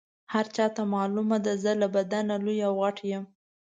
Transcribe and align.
هر 0.33 0.45
چاته 0.55 0.83
معلومه 0.93 1.37
ده 1.45 1.53
زه 1.63 1.71
له 1.81 1.87
بدنه 1.95 2.35
لوی 2.45 2.59
او 2.67 2.73
غټ 2.81 2.97
یم. 3.11 3.25